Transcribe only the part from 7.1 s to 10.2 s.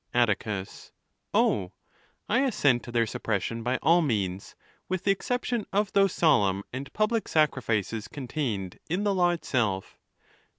sacrifices con tained in the law itself.